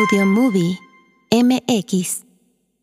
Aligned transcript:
Audio 0.00 0.24
Movie 0.24 0.78
MX. 1.30 2.24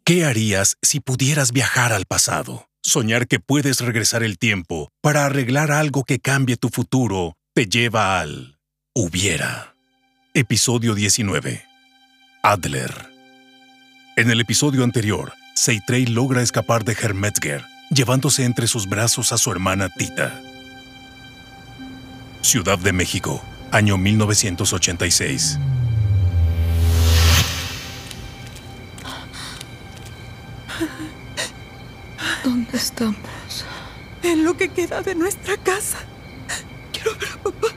¿Qué 0.03 0.23
harías 0.23 0.77
si 0.83 0.99
pudieras 0.99 1.51
viajar 1.51 1.91
al 1.91 2.05
pasado? 2.05 2.67
Soñar 2.83 3.27
que 3.27 3.39
puedes 3.39 3.79
regresar 3.79 4.21
el 4.21 4.37
tiempo 4.37 4.89
para 5.01 5.25
arreglar 5.25 5.71
algo 5.71 6.03
que 6.03 6.19
cambie 6.19 6.57
tu 6.57 6.69
futuro 6.69 7.33
te 7.55 7.65
lleva 7.65 8.19
al 8.19 8.59
hubiera. 8.93 9.73
Episodio 10.35 10.93
19. 10.93 11.63
Adler. 12.43 12.93
En 14.15 14.29
el 14.29 14.39
episodio 14.39 14.83
anterior, 14.83 15.33
Seitrey 15.55 16.05
logra 16.05 16.43
escapar 16.43 16.83
de 16.83 16.93
Hermetzger, 16.93 17.65
llevándose 17.89 18.43
entre 18.43 18.67
sus 18.67 18.87
brazos 18.87 19.31
a 19.31 19.39
su 19.39 19.51
hermana 19.51 19.89
Tita. 19.89 20.39
Ciudad 22.41 22.77
de 22.77 22.93
México, 22.93 23.43
año 23.71 23.97
1986. 23.97 25.57
¿Dónde 32.67 32.79
estamos? 32.79 33.65
En 34.23 34.43
lo 34.43 34.57
que 34.57 34.67
queda 34.67 35.01
de 35.01 35.15
nuestra 35.15 35.55
casa. 35.55 35.99
Quiero 36.91 37.17
ver 37.17 37.29
a 37.29 37.43
papá. 37.43 37.67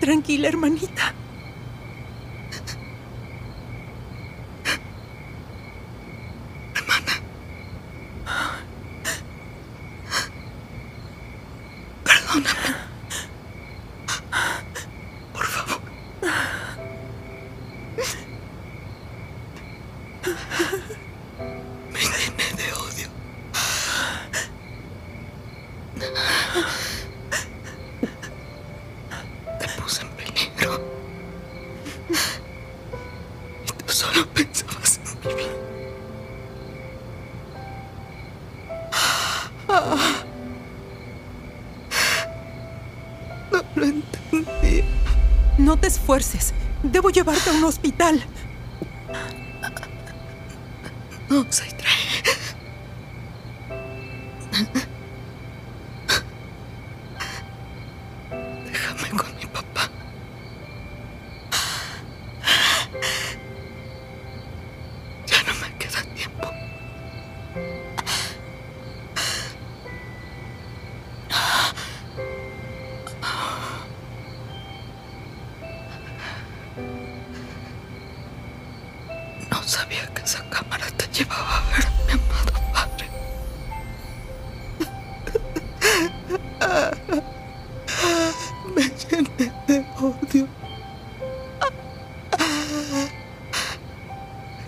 Tranquila, 0.00 0.48
hermanita. 0.48 1.14
Perdóname. 12.02 12.81
Puse 29.82 30.02
en 30.02 30.08
peligro. 30.10 30.80
Y 33.64 33.72
tú 33.72 33.92
solo 33.92 34.26
pensabas 34.28 34.98
en 34.98 35.28
mi 35.28 35.34
vida. 35.34 35.52
No 43.50 43.62
lo 43.74 43.84
entendí. 43.84 44.84
No 45.58 45.76
te 45.76 45.88
esfuerces. 45.88 46.54
Debo 46.82 47.10
llevarte 47.10 47.50
a 47.50 47.52
un 47.54 47.64
hospital. 47.64 48.22
No, 51.28 51.46
Saitre. 51.50 51.88
Déjame 54.50 54.91
sabía 79.72 80.04
que 80.14 80.20
esa 80.20 80.44
cámara 80.50 80.84
te 80.98 81.06
llevaba 81.14 81.56
a 81.56 81.60
ver 81.70 81.86
a 81.86 81.90
mi 82.04 82.12
amado 82.12 82.52
padre. 82.74 83.06
Me 88.74 88.82
llené 88.82 89.46
de 89.66 89.76
odio. 89.98 90.46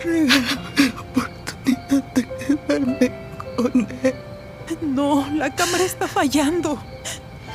Regálame 0.02 0.84
la 0.94 1.00
oportunidad 1.02 2.02
de 2.14 2.22
quedarme 2.38 3.06
con 3.56 3.74
él. 4.02 4.14
No, 4.80 5.06
la 5.34 5.54
cámara 5.54 5.84
está 5.84 6.08
fallando. 6.08 6.82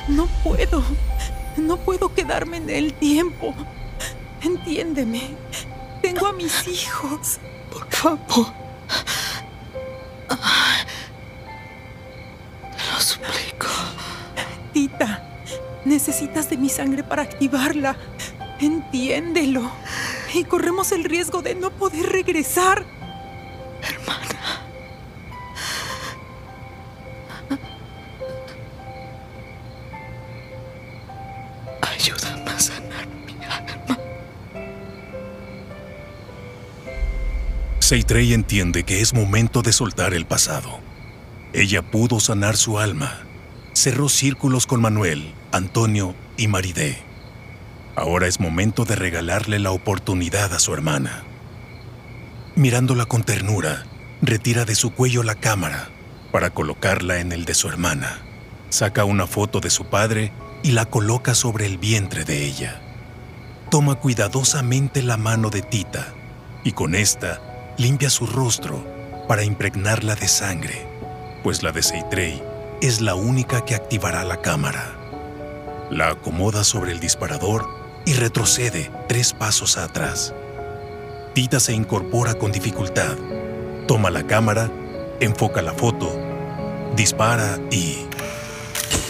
No 0.06 0.28
puedo. 0.44 0.84
No 1.56 1.78
puedo 1.78 2.14
quedarme 2.14 2.58
en 2.58 2.70
el 2.70 2.94
tiempo. 2.94 3.56
Entiéndeme. 4.40 5.36
Tengo 6.12 6.26
a 6.26 6.32
mis 6.32 6.66
hijos. 6.66 7.38
Por 7.70 7.88
favor. 7.88 8.52
Te 12.76 12.92
lo 12.92 13.00
suplico. 13.00 13.68
Tita, 14.72 15.22
necesitas 15.84 16.50
de 16.50 16.56
mi 16.56 16.68
sangre 16.68 17.04
para 17.04 17.22
activarla. 17.22 17.96
Entiéndelo. 18.58 19.70
Y 20.34 20.42
corremos 20.42 20.90
el 20.90 21.04
riesgo 21.04 21.42
de 21.42 21.54
no 21.54 21.70
poder 21.70 22.06
regresar. 22.06 22.84
Seitrey 37.90 38.34
entiende 38.34 38.84
que 38.84 39.00
es 39.00 39.14
momento 39.14 39.62
de 39.62 39.72
soltar 39.72 40.14
el 40.14 40.24
pasado. 40.24 40.78
Ella 41.52 41.82
pudo 41.82 42.20
sanar 42.20 42.56
su 42.56 42.78
alma. 42.78 43.22
Cerró 43.72 44.08
círculos 44.08 44.68
con 44.68 44.80
Manuel, 44.80 45.34
Antonio 45.50 46.14
y 46.36 46.46
Maridé. 46.46 47.02
Ahora 47.96 48.28
es 48.28 48.38
momento 48.38 48.84
de 48.84 48.94
regalarle 48.94 49.58
la 49.58 49.72
oportunidad 49.72 50.54
a 50.54 50.60
su 50.60 50.72
hermana. 50.72 51.24
Mirándola 52.54 53.06
con 53.06 53.24
ternura, 53.24 53.86
retira 54.22 54.64
de 54.64 54.76
su 54.76 54.92
cuello 54.92 55.24
la 55.24 55.34
cámara 55.34 55.88
para 56.30 56.50
colocarla 56.50 57.18
en 57.18 57.32
el 57.32 57.44
de 57.44 57.54
su 57.54 57.66
hermana. 57.66 58.22
Saca 58.68 59.04
una 59.04 59.26
foto 59.26 59.58
de 59.58 59.70
su 59.70 59.86
padre 59.86 60.32
y 60.62 60.70
la 60.70 60.84
coloca 60.84 61.34
sobre 61.34 61.66
el 61.66 61.76
vientre 61.76 62.24
de 62.24 62.44
ella. 62.46 62.80
Toma 63.68 63.96
cuidadosamente 63.96 65.02
la 65.02 65.16
mano 65.16 65.50
de 65.50 65.62
Tita 65.62 66.14
y 66.62 66.70
con 66.70 66.94
esta 66.94 67.49
limpia 67.80 68.10
su 68.10 68.26
rostro 68.26 68.84
para 69.26 69.42
impregnarla 69.42 70.14
de 70.14 70.28
sangre, 70.28 70.86
pues 71.42 71.62
la 71.62 71.72
de 71.72 71.82
Seitrey 71.82 72.42
es 72.82 73.00
la 73.00 73.14
única 73.14 73.64
que 73.64 73.74
activará 73.74 74.22
la 74.22 74.42
cámara. 74.42 74.84
La 75.90 76.10
acomoda 76.10 76.62
sobre 76.62 76.92
el 76.92 77.00
disparador 77.00 77.66
y 78.04 78.12
retrocede 78.12 78.90
tres 79.08 79.32
pasos 79.32 79.78
atrás. 79.78 80.34
Tita 81.32 81.58
se 81.58 81.72
incorpora 81.72 82.34
con 82.34 82.52
dificultad, 82.52 83.16
toma 83.88 84.10
la 84.10 84.26
cámara, 84.26 84.70
enfoca 85.18 85.62
la 85.62 85.72
foto, 85.72 86.14
dispara 86.96 87.58
y... 87.70 88.04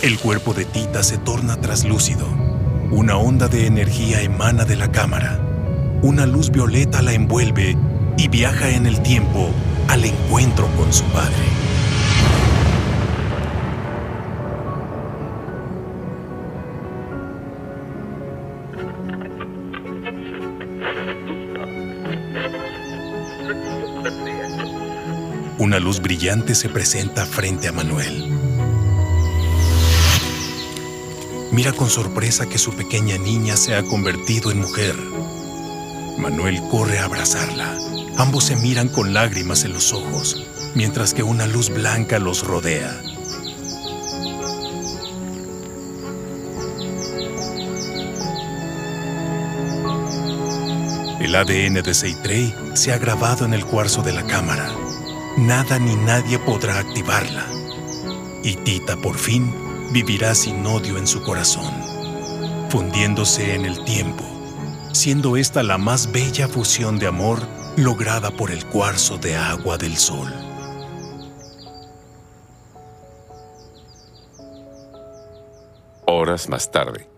El 0.02 0.16
cuerpo 0.20 0.54
de 0.54 0.64
Tita 0.64 1.02
se 1.02 1.18
torna 1.18 1.60
traslúcido. 1.60 2.26
Una 2.92 3.16
onda 3.16 3.48
de 3.48 3.66
energía 3.66 4.22
emana 4.22 4.64
de 4.64 4.76
la 4.76 4.92
cámara. 4.92 5.40
Una 6.02 6.24
luz 6.24 6.50
violeta 6.50 7.02
la 7.02 7.12
envuelve 7.12 7.76
y 8.20 8.28
viaja 8.28 8.68
en 8.68 8.84
el 8.84 9.00
tiempo 9.00 9.48
al 9.88 10.04
encuentro 10.04 10.66
con 10.76 10.92
su 10.92 11.04
padre. 11.04 11.34
Una 25.58 25.78
luz 25.78 26.00
brillante 26.02 26.54
se 26.54 26.68
presenta 26.68 27.24
frente 27.24 27.68
a 27.68 27.72
Manuel. 27.72 28.28
Mira 31.52 31.72
con 31.72 31.88
sorpresa 31.88 32.46
que 32.46 32.58
su 32.58 32.74
pequeña 32.74 33.16
niña 33.16 33.56
se 33.56 33.74
ha 33.74 33.82
convertido 33.82 34.50
en 34.50 34.60
mujer. 34.60 35.19
Manuel 36.20 36.60
corre 36.70 36.98
a 36.98 37.06
abrazarla. 37.06 37.74
Ambos 38.18 38.44
se 38.44 38.56
miran 38.56 38.88
con 38.88 39.14
lágrimas 39.14 39.64
en 39.64 39.72
los 39.72 39.92
ojos, 39.94 40.46
mientras 40.74 41.14
que 41.14 41.22
una 41.22 41.46
luz 41.46 41.70
blanca 41.70 42.18
los 42.18 42.46
rodea. 42.46 43.00
El 51.20 51.34
ADN 51.34 51.82
de 51.82 51.94
Seitrey 51.94 52.54
se 52.74 52.92
ha 52.92 52.98
grabado 52.98 53.46
en 53.46 53.54
el 53.54 53.64
cuarzo 53.64 54.02
de 54.02 54.12
la 54.12 54.26
cámara. 54.26 54.70
Nada 55.38 55.78
ni 55.78 55.96
nadie 55.96 56.38
podrá 56.38 56.78
activarla. 56.78 57.46
Y 58.42 58.56
Tita 58.56 58.96
por 58.96 59.16
fin 59.16 59.54
vivirá 59.92 60.34
sin 60.34 60.66
odio 60.66 60.98
en 60.98 61.06
su 61.06 61.22
corazón, 61.22 61.72
fundiéndose 62.68 63.54
en 63.54 63.64
el 63.64 63.82
tiempo 63.84 64.29
siendo 64.92 65.36
esta 65.36 65.62
la 65.62 65.78
más 65.78 66.10
bella 66.12 66.48
fusión 66.48 66.98
de 66.98 67.06
amor 67.06 67.40
lograda 67.76 68.30
por 68.30 68.50
el 68.50 68.64
cuarzo 68.66 69.18
de 69.18 69.36
agua 69.36 69.78
del 69.78 69.96
sol. 69.96 70.32
Horas 76.06 76.48
más 76.48 76.70
tarde. 76.70 77.10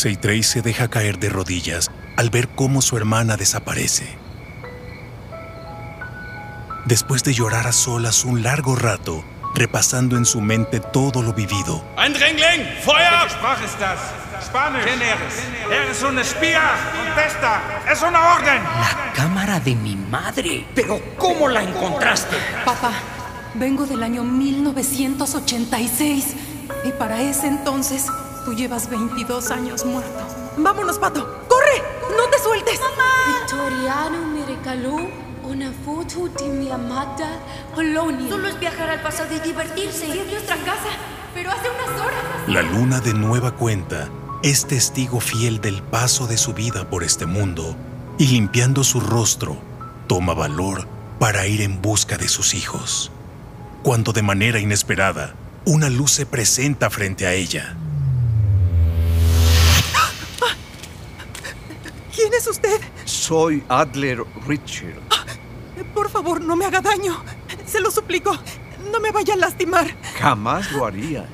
Seitrey 0.00 0.42
se 0.42 0.62
deja 0.62 0.88
caer 0.88 1.18
de 1.18 1.28
rodillas 1.28 1.90
al 2.16 2.30
ver 2.30 2.48
cómo 2.48 2.80
su 2.80 2.96
hermana 2.96 3.36
desaparece. 3.36 4.16
Después 6.86 7.22
de 7.22 7.34
llorar 7.34 7.66
a 7.66 7.72
solas 7.72 8.24
un 8.24 8.42
largo 8.42 8.76
rato, 8.76 9.22
repasando 9.54 10.16
en 10.16 10.24
su 10.24 10.40
mente 10.40 10.80
todo 10.80 11.22
lo 11.22 11.34
vivido, 11.34 11.84
Eindringling! 11.98 12.64
Feuer! 12.82 13.28
¿Qué 13.58 13.66
ist 13.66 13.78
das? 13.78 14.00
Spanisch. 14.42 14.84
¿Quién 14.84 15.02
eres? 15.02 15.34
Eres 15.70 16.02
un 16.02 16.18
espía. 16.18 16.62
Contesta. 17.04 17.60
Es 17.92 18.00
una 18.00 18.36
orden. 18.36 18.62
La 18.62 19.12
cámara 19.14 19.60
de 19.60 19.74
mi 19.74 19.96
madre. 19.96 20.66
¿Pero 20.74 20.98
cómo 21.18 21.46
la 21.46 21.62
encontraste? 21.62 22.38
Papá, 22.64 22.92
vengo 23.52 23.84
del 23.84 24.02
año 24.02 24.24
1986 24.24 26.36
y 26.86 26.92
para 26.92 27.20
ese 27.20 27.48
entonces 27.48 28.06
tú 28.44 28.54
llevas 28.54 28.88
22 28.88 29.50
años 29.50 29.84
muerto. 29.84 30.20
Vámonos, 30.56 30.98
Pato. 30.98 31.44
¡Corre! 31.48 31.82
¡No 32.16 32.28
te 32.30 32.38
sueltes! 32.38 32.80
Victoriano 33.40 34.26
me 34.26 34.46
regaló 34.46 34.96
una 35.44 35.72
foto 35.84 36.28
de 36.28 36.48
mi 36.48 36.70
amada 36.70 37.40
Polonia. 37.74 38.28
Solo 38.28 38.48
es 38.48 38.58
viajar 38.58 38.90
al 38.90 39.02
pasado 39.02 39.34
y 39.34 39.40
divertirse. 39.40 40.06
Sí, 40.06 40.18
es 40.18 40.30
nuestra 40.30 40.56
casa, 40.56 40.90
pero 41.34 41.50
hace 41.50 41.68
unas 41.70 42.00
horas. 42.00 42.24
la 42.46 42.62
luna 42.62 43.00
de 43.00 43.14
nueva 43.14 43.52
cuenta 43.52 44.08
es 44.42 44.66
testigo 44.66 45.20
fiel 45.20 45.60
del 45.60 45.82
paso 45.82 46.26
de 46.26 46.38
su 46.38 46.54
vida 46.54 46.88
por 46.88 47.04
este 47.04 47.26
mundo 47.26 47.76
y 48.18 48.26
limpiando 48.28 48.84
su 48.84 49.00
rostro, 49.00 49.56
toma 50.06 50.34
valor 50.34 50.86
para 51.18 51.46
ir 51.46 51.60
en 51.60 51.82
busca 51.82 52.16
de 52.16 52.28
sus 52.28 52.54
hijos. 52.54 53.10
Cuando 53.82 54.12
de 54.12 54.22
manera 54.22 54.60
inesperada, 54.60 55.34
una 55.64 55.90
luz 55.90 56.12
se 56.12 56.26
presenta 56.26 56.90
frente 56.90 57.26
a 57.26 57.32
ella. 57.34 57.76
Es 62.40 62.46
usted? 62.46 62.80
Soy 63.04 63.62
Adler 63.68 64.24
Richard. 64.46 64.98
Por 65.94 66.08
favor, 66.08 66.40
no 66.40 66.56
me 66.56 66.64
haga 66.64 66.80
daño. 66.80 67.22
Se 67.66 67.80
lo 67.80 67.90
suplico. 67.90 68.32
No 68.90 68.98
me 68.98 69.10
vaya 69.10 69.34
a 69.34 69.36
lastimar. 69.36 69.86
Jamás 70.18 70.72
lo 70.72 70.86
haría. 70.86 71.26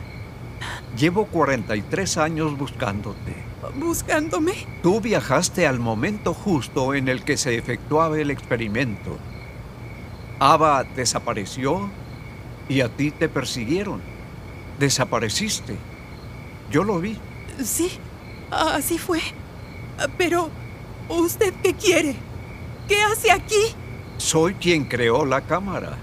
Llevo 0.98 1.26
43 1.26 2.16
años 2.18 2.58
buscándote. 2.58 3.34
¿Buscándome? 3.76 4.66
Tú 4.82 5.00
viajaste 5.00 5.66
al 5.66 5.78
momento 5.78 6.34
justo 6.34 6.94
en 6.94 7.08
el 7.08 7.22
que 7.22 7.36
se 7.36 7.56
efectuaba 7.56 8.18
el 8.18 8.30
experimento. 8.32 9.16
Ava 10.40 10.82
desapareció 10.84 11.88
y 12.68 12.80
a 12.80 12.88
ti 12.88 13.12
te 13.12 13.28
persiguieron. 13.28 14.02
Desapareciste. 14.80 15.76
Yo 16.70 16.82
lo 16.82 16.98
vi. 16.98 17.16
Sí, 17.62 17.92
así 18.50 18.98
fue. 18.98 19.20
Pero, 20.18 20.50
¿usted 21.08 21.54
qué 21.62 21.74
quiere? 21.74 22.16
¿Qué 22.88 23.02
hace 23.02 23.30
aquí? 23.30 23.74
Soy 24.16 24.54
quien 24.54 24.84
creó 24.84 25.24
la 25.24 25.42
cámara. 25.42 25.98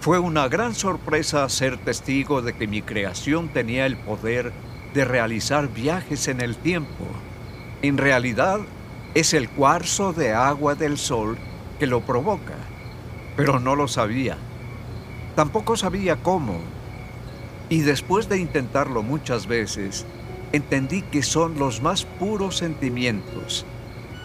Fue 0.00 0.18
una 0.18 0.48
gran 0.48 0.74
sorpresa 0.74 1.48
ser 1.48 1.78
testigo 1.78 2.42
de 2.42 2.52
que 2.52 2.66
mi 2.66 2.82
creación 2.82 3.48
tenía 3.48 3.86
el 3.86 3.96
poder 3.96 4.52
de 4.92 5.04
realizar 5.04 5.68
viajes 5.68 6.28
en 6.28 6.40
el 6.40 6.56
tiempo. 6.56 7.06
En 7.82 7.96
realidad, 7.96 8.60
es 9.14 9.32
el 9.32 9.48
cuarzo 9.48 10.12
de 10.12 10.32
agua 10.32 10.74
del 10.74 10.98
sol 10.98 11.38
que 11.78 11.86
lo 11.86 12.00
provoca, 12.00 12.54
pero 13.36 13.60
no 13.60 13.76
lo 13.76 13.88
sabía. 13.88 14.36
Tampoco 15.36 15.76
sabía 15.76 16.16
cómo. 16.16 16.60
Y 17.68 17.80
después 17.80 18.28
de 18.28 18.38
intentarlo 18.38 19.02
muchas 19.02 19.46
veces, 19.46 20.04
entendí 20.52 21.02
que 21.02 21.22
son 21.22 21.58
los 21.58 21.80
más 21.80 22.04
puros 22.04 22.56
sentimientos, 22.56 23.64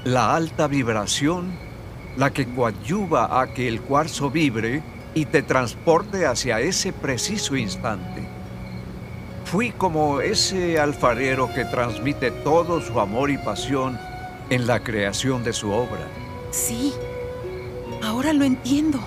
la 0.04 0.36
alta 0.36 0.68
vibración, 0.68 1.52
la 2.18 2.32
que 2.32 2.48
coadyuva 2.48 3.42
a 3.42 3.54
que 3.54 3.68
el 3.68 3.82
cuarzo 3.82 4.30
vibre 4.30 4.82
y 5.14 5.26
te 5.26 5.42
transporte 5.42 6.26
hacia 6.26 6.60
ese 6.60 6.94
preciso 6.94 7.56
instante. 7.56 8.28
Fui 9.46 9.72
como 9.72 10.22
ese 10.22 10.80
alfarero 10.80 11.52
que 11.54 11.66
transmite 11.66 12.32
todo 12.32 12.82
su 12.82 13.00
amor 13.00 13.32
y 13.32 13.38
pasión 13.38 14.00
en 14.50 14.68
la 14.68 14.80
creación 14.84 15.44
de 15.44 15.54
su 15.54 15.72
obra. 15.72 16.08
Sí, 16.52 16.94
ahora 18.04 18.34
lo 18.34 18.46
entiendo. 18.46 19.00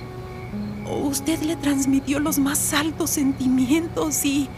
Usted 0.84 1.40
le 1.42 1.56
transmitió 1.56 2.18
los 2.18 2.38
más 2.38 2.74
altos 2.74 3.10
sentimientos 3.10 4.24
y 4.24 4.48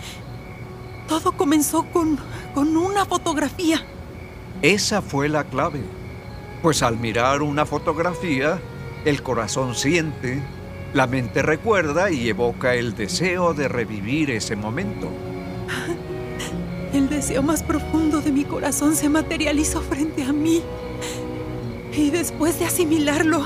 todo 1.07 1.33
comenzó 1.33 1.85
con, 1.93 2.19
con 2.55 2.77
una 2.77 3.05
fotografía. 3.05 3.83
Esa 4.63 5.03
fue 5.03 5.29
la 5.29 5.45
clave, 5.45 5.83
pues 6.65 6.83
al 6.83 6.99
mirar 6.99 7.43
una 7.43 7.67
fotografía, 7.67 8.59
el 9.05 9.23
corazón 9.23 9.75
siente, 9.75 10.41
la 10.95 11.07
mente 11.07 11.43
recuerda 11.43 12.11
y 12.11 12.31
evoca 12.31 12.75
el 12.75 12.97
deseo 12.97 13.53
de 13.53 13.69
revivir 13.69 14.31
ese 14.31 14.57
momento. 14.57 15.11
El 16.95 17.11
deseo 17.11 17.43
más 17.43 17.63
profundo 17.63 18.23
de 18.23 18.33
mi 18.33 18.45
corazón 18.45 18.97
se 18.97 19.11
materializó 19.11 19.83
frente 19.83 20.23
a 20.23 20.33
mí. 20.33 20.63
Y 21.93 22.09
después 22.09 22.59
de 22.59 22.65
asimilarlo, 22.65 23.43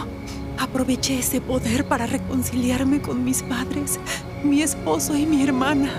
aproveché 0.56 1.18
ese 1.18 1.40
poder 1.40 1.86
para 1.86 2.06
reconciliarme 2.06 3.02
con 3.02 3.24
mis 3.24 3.42
padres, 3.42 3.98
mi 4.44 4.62
esposo 4.62 5.16
y 5.16 5.26
mi 5.26 5.42
hermana. 5.42 5.90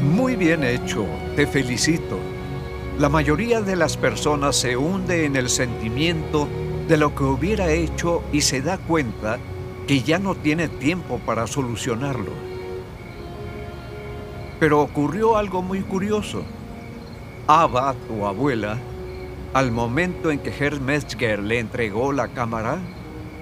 Muy 0.00 0.34
bien 0.34 0.64
hecho, 0.64 1.06
te 1.36 1.46
felicito. 1.46 2.31
La 2.98 3.08
mayoría 3.08 3.62
de 3.62 3.74
las 3.74 3.96
personas 3.96 4.54
se 4.56 4.76
hunde 4.76 5.24
en 5.24 5.36
el 5.36 5.48
sentimiento 5.48 6.46
de 6.88 6.96
lo 6.98 7.14
que 7.14 7.24
hubiera 7.24 7.70
hecho 7.70 8.22
y 8.32 8.42
se 8.42 8.60
da 8.60 8.76
cuenta 8.76 9.38
que 9.86 10.02
ya 10.02 10.18
no 10.18 10.34
tiene 10.34 10.68
tiempo 10.68 11.18
para 11.24 11.46
solucionarlo. 11.46 12.32
Pero 14.60 14.82
ocurrió 14.82 15.36
algo 15.36 15.62
muy 15.62 15.80
curioso. 15.80 16.42
Ava, 17.46 17.94
tu 18.06 18.26
abuela, 18.26 18.78
al 19.54 19.72
momento 19.72 20.30
en 20.30 20.38
que 20.38 20.50
Herr 20.50 20.80
Metzger 20.80 21.42
le 21.42 21.58
entregó 21.58 22.12
la 22.12 22.28
cámara, 22.28 22.78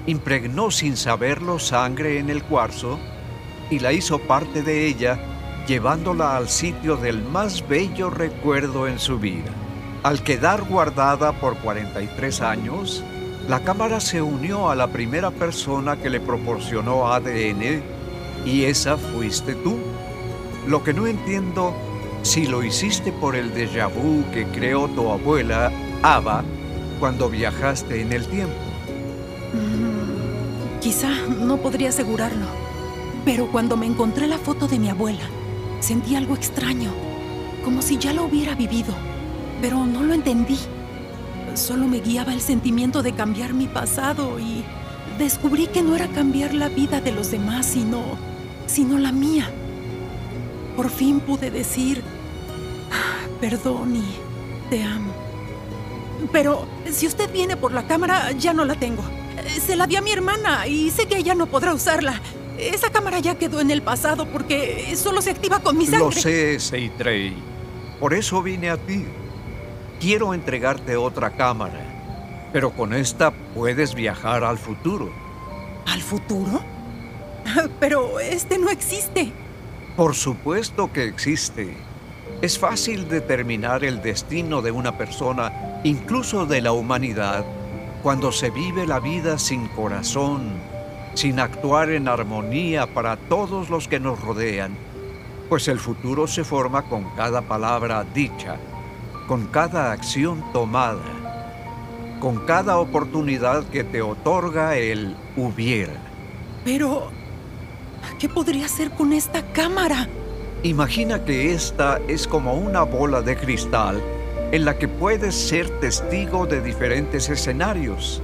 impregnó 0.06 0.70
sin 0.70 0.96
saberlo 0.96 1.58
sangre 1.58 2.18
en 2.18 2.30
el 2.30 2.42
cuarzo 2.44 2.98
y 3.68 3.80
la 3.80 3.92
hizo 3.92 4.18
parte 4.20 4.62
de 4.62 4.86
ella, 4.86 5.18
llevándola 5.70 6.36
al 6.36 6.48
sitio 6.48 6.96
del 6.96 7.22
más 7.22 7.68
bello 7.68 8.10
recuerdo 8.10 8.88
en 8.88 8.98
su 8.98 9.20
vida. 9.20 9.52
Al 10.02 10.24
quedar 10.24 10.64
guardada 10.64 11.30
por 11.30 11.58
43 11.58 12.40
años, 12.40 13.04
la 13.48 13.60
cámara 13.60 14.00
se 14.00 14.20
unió 14.20 14.68
a 14.68 14.74
la 14.74 14.88
primera 14.88 15.30
persona 15.30 15.96
que 15.96 16.10
le 16.10 16.18
proporcionó 16.18 17.12
ADN 17.12 17.84
y 18.44 18.64
esa 18.64 18.96
fuiste 18.96 19.54
tú. 19.54 19.78
Lo 20.66 20.82
que 20.82 20.92
no 20.92 21.06
entiendo 21.06 21.72
si 22.22 22.48
lo 22.48 22.64
hiciste 22.64 23.12
por 23.12 23.36
el 23.36 23.54
déjà 23.54 23.86
vu 23.86 24.24
que 24.32 24.46
creó 24.46 24.88
tu 24.88 25.08
abuela, 25.08 25.70
Ava, 26.02 26.42
cuando 26.98 27.30
viajaste 27.30 28.00
en 28.00 28.12
el 28.12 28.26
tiempo. 28.26 28.56
Mm, 29.52 30.80
quizá 30.80 31.10
no 31.28 31.58
podría 31.58 31.90
asegurarlo, 31.90 32.46
pero 33.24 33.46
cuando 33.52 33.76
me 33.76 33.86
encontré 33.86 34.26
la 34.26 34.38
foto 34.38 34.66
de 34.66 34.80
mi 34.80 34.90
abuela, 34.90 35.22
sentí 35.80 36.14
algo 36.14 36.34
extraño, 36.34 36.92
como 37.64 37.82
si 37.82 37.98
ya 37.98 38.12
lo 38.12 38.24
hubiera 38.24 38.54
vivido, 38.54 38.94
pero 39.60 39.86
no 39.86 40.02
lo 40.02 40.14
entendí. 40.14 40.58
Solo 41.54 41.86
me 41.86 42.00
guiaba 42.00 42.32
el 42.32 42.40
sentimiento 42.40 43.02
de 43.02 43.12
cambiar 43.12 43.54
mi 43.54 43.66
pasado 43.66 44.38
y 44.38 44.64
descubrí 45.18 45.66
que 45.66 45.82
no 45.82 45.96
era 45.96 46.06
cambiar 46.08 46.54
la 46.54 46.68
vida 46.68 47.00
de 47.00 47.12
los 47.12 47.30
demás, 47.30 47.66
sino, 47.66 48.02
sino 48.66 48.98
la 48.98 49.12
mía. 49.12 49.50
Por 50.76 50.90
fin 50.90 51.20
pude 51.20 51.50
decir, 51.50 52.02
"Ah, 52.92 53.26
perdón 53.40 53.96
y 53.96 54.04
te 54.70 54.82
amo. 54.84 55.12
Pero 56.32 56.66
si 56.90 57.06
usted 57.06 57.30
viene 57.32 57.56
por 57.56 57.72
la 57.72 57.86
cámara, 57.86 58.30
ya 58.32 58.52
no 58.52 58.64
la 58.64 58.74
tengo. 58.74 59.02
Se 59.66 59.74
la 59.74 59.86
di 59.86 59.96
a 59.96 60.02
mi 60.02 60.12
hermana 60.12 60.66
y 60.66 60.90
sé 60.90 61.06
que 61.06 61.16
ella 61.16 61.34
no 61.34 61.46
podrá 61.46 61.74
usarla. 61.74 62.20
Esa 62.68 62.90
cámara 62.90 63.20
ya 63.20 63.36
quedó 63.36 63.60
en 63.60 63.70
el 63.70 63.82
pasado 63.82 64.26
porque 64.26 64.94
solo 64.96 65.22
se 65.22 65.30
activa 65.30 65.60
con 65.60 65.78
mi 65.78 65.86
sangre. 65.86 66.04
Lo 66.04 66.12
sé, 66.12 66.60
Seitrey. 66.60 67.34
Por 67.98 68.14
eso 68.14 68.42
vine 68.42 68.70
a 68.70 68.76
ti. 68.76 69.04
quiero 70.00 70.32
entregarte 70.32 70.96
otra 70.96 71.30
cámara, 71.30 72.48
pero 72.52 72.70
con 72.70 72.94
esta 72.94 73.30
puedes 73.54 73.94
viajar 73.94 74.44
al 74.44 74.58
futuro. 74.58 75.12
¿Al 75.86 76.00
futuro? 76.00 76.62
Pero 77.80 78.20
este 78.20 78.58
no 78.58 78.70
existe. 78.70 79.32
Por 79.96 80.14
supuesto 80.14 80.92
que 80.92 81.04
existe. 81.04 81.74
Es 82.42 82.58
fácil 82.58 83.08
determinar 83.08 83.84
el 83.84 84.00
destino 84.00 84.62
de 84.62 84.70
una 84.70 84.96
persona, 84.96 85.80
incluso 85.84 86.46
de 86.46 86.60
la 86.62 86.72
humanidad, 86.72 87.44
cuando 88.02 88.32
se 88.32 88.50
vive 88.50 88.86
la 88.86 89.00
vida 89.00 89.38
sin 89.38 89.68
corazón, 89.68 90.54
sin 91.14 91.40
actuar 91.40 91.90
en 91.90 92.08
armonía 92.08 92.92
para 92.92 93.16
todos 93.16 93.70
los 93.70 93.88
que 93.88 94.00
nos 94.00 94.20
rodean, 94.20 94.76
pues 95.48 95.68
el 95.68 95.78
futuro 95.78 96.26
se 96.26 96.44
forma 96.44 96.82
con 96.82 97.04
cada 97.16 97.42
palabra 97.42 98.04
dicha, 98.14 98.56
con 99.26 99.46
cada 99.48 99.92
acción 99.92 100.44
tomada, 100.52 101.02
con 102.20 102.46
cada 102.46 102.78
oportunidad 102.78 103.64
que 103.64 103.82
te 103.82 104.02
otorga 104.02 104.76
el 104.76 105.16
hubiera. 105.36 105.94
Pero, 106.64 107.10
¿qué 108.18 108.28
podría 108.28 108.66
hacer 108.66 108.90
con 108.90 109.12
esta 109.12 109.42
cámara? 109.52 110.08
Imagina 110.62 111.24
que 111.24 111.52
esta 111.52 111.98
es 112.06 112.28
como 112.28 112.54
una 112.54 112.82
bola 112.82 113.22
de 113.22 113.36
cristal 113.36 114.00
en 114.52 114.64
la 114.64 114.78
que 114.78 114.88
puedes 114.88 115.34
ser 115.34 115.68
testigo 115.80 116.46
de 116.46 116.60
diferentes 116.60 117.28
escenarios. 117.28 118.22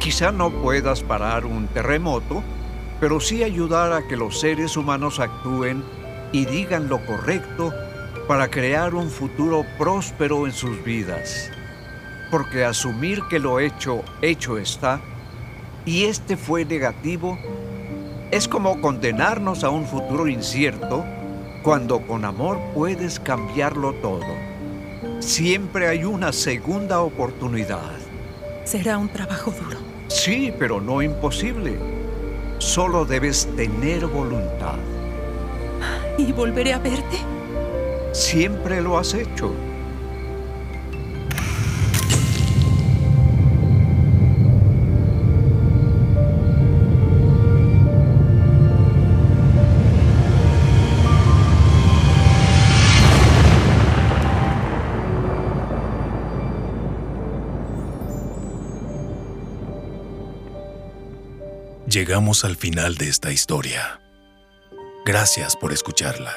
Quizá 0.00 0.32
no 0.32 0.50
puedas 0.50 1.02
parar 1.02 1.44
un 1.44 1.68
terremoto, 1.68 2.42
pero 3.00 3.20
sí 3.20 3.44
ayudar 3.44 3.92
a 3.92 4.08
que 4.08 4.16
los 4.16 4.40
seres 4.40 4.78
humanos 4.78 5.20
actúen 5.20 5.84
y 6.32 6.46
digan 6.46 6.88
lo 6.88 7.04
correcto 7.04 7.74
para 8.26 8.48
crear 8.48 8.94
un 8.94 9.10
futuro 9.10 9.62
próspero 9.78 10.46
en 10.46 10.52
sus 10.52 10.82
vidas. 10.82 11.50
Porque 12.30 12.64
asumir 12.64 13.20
que 13.28 13.38
lo 13.38 13.60
hecho, 13.60 14.02
hecho 14.22 14.56
está, 14.56 15.02
y 15.84 16.04
este 16.04 16.38
fue 16.38 16.64
negativo, 16.64 17.38
es 18.30 18.48
como 18.48 18.80
condenarnos 18.80 19.64
a 19.64 19.68
un 19.68 19.86
futuro 19.86 20.28
incierto 20.28 21.04
cuando 21.62 22.00
con 22.06 22.24
amor 22.24 22.58
puedes 22.72 23.20
cambiarlo 23.20 23.92
todo. 23.96 24.24
Siempre 25.18 25.88
hay 25.88 26.04
una 26.04 26.32
segunda 26.32 27.00
oportunidad. 27.00 27.98
Será 28.64 28.96
un 28.96 29.10
trabajo 29.10 29.50
duro. 29.50 29.89
Sí, 30.10 30.52
pero 30.58 30.80
no 30.80 31.00
imposible. 31.02 31.78
Solo 32.58 33.04
debes 33.04 33.48
tener 33.54 34.06
voluntad. 34.06 34.74
¿Y 36.18 36.32
volveré 36.32 36.72
a 36.72 36.78
verte? 36.78 37.16
Siempre 38.12 38.82
lo 38.82 38.98
has 38.98 39.14
hecho. 39.14 39.52
Llegamos 61.90 62.44
al 62.44 62.56
final 62.56 62.94
de 62.94 63.08
esta 63.08 63.32
historia. 63.32 64.00
Gracias 65.04 65.56
por 65.56 65.72
escucharla. 65.72 66.32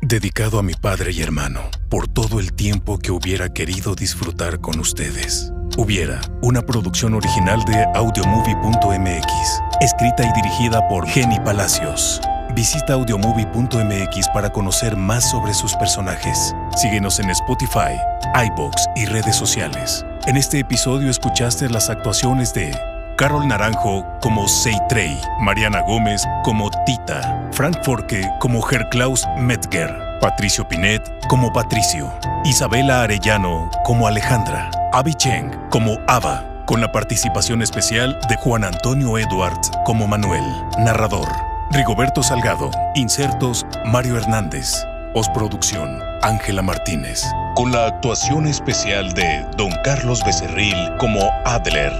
Dedicado 0.00 0.58
a 0.58 0.64
mi 0.64 0.74
padre 0.74 1.12
y 1.12 1.22
hermano, 1.22 1.70
por 1.88 2.08
todo 2.08 2.40
el 2.40 2.52
tiempo 2.52 2.98
que 2.98 3.12
hubiera 3.12 3.52
querido 3.52 3.94
disfrutar 3.94 4.60
con 4.60 4.80
ustedes. 4.80 5.52
Hubiera, 5.76 6.20
una 6.42 6.62
producción 6.62 7.14
original 7.14 7.62
de 7.64 7.84
audiomovie.mx, 7.94 9.60
escrita 9.80 10.24
y 10.24 10.32
dirigida 10.32 10.88
por 10.88 11.06
Jenny 11.06 11.38
Palacios. 11.38 12.20
Visita 12.58 12.94
audiomovie.mx 12.94 14.28
para 14.34 14.50
conocer 14.50 14.96
más 14.96 15.30
sobre 15.30 15.54
sus 15.54 15.76
personajes. 15.76 16.56
Síguenos 16.76 17.20
en 17.20 17.30
Spotify, 17.30 17.94
iBox 18.34 18.88
y 18.96 19.06
redes 19.06 19.36
sociales. 19.36 20.04
En 20.26 20.36
este 20.36 20.58
episodio 20.58 21.08
escuchaste 21.08 21.70
las 21.70 21.88
actuaciones 21.88 22.52
de 22.52 22.76
Carol 23.16 23.46
Naranjo 23.46 24.04
como 24.20 24.48
Seitrey, 24.48 25.16
Mariana 25.40 25.82
Gómez 25.82 26.24
como 26.42 26.68
Tita, 26.84 27.48
Frank 27.52 27.76
Forke 27.84 28.28
como 28.40 28.68
Herklaus 28.68 29.24
Metzger, 29.38 29.96
Patricio 30.20 30.66
Pinet 30.66 31.08
como 31.28 31.52
Patricio, 31.52 32.12
Isabela 32.44 33.02
Arellano 33.04 33.70
como 33.84 34.08
Alejandra, 34.08 34.68
Abby 34.92 35.14
Cheng 35.14 35.52
como 35.70 36.00
Ava, 36.08 36.64
con 36.66 36.80
la 36.80 36.90
participación 36.90 37.62
especial 37.62 38.18
de 38.28 38.34
Juan 38.34 38.64
Antonio 38.64 39.16
Edwards 39.16 39.70
como 39.84 40.08
Manuel, 40.08 40.42
narrador. 40.76 41.47
Rigoberto 41.70 42.22
Salgado, 42.22 42.70
insertos 42.94 43.66
Mario 43.84 44.16
Hernández, 44.16 44.86
postproducción 45.12 46.00
Ángela 46.22 46.62
Martínez, 46.62 47.22
con 47.54 47.70
la 47.72 47.86
actuación 47.86 48.46
especial 48.46 49.12
de 49.12 49.46
Don 49.58 49.70
Carlos 49.84 50.22
Becerril 50.24 50.76
como 50.98 51.30
Adler. 51.44 51.92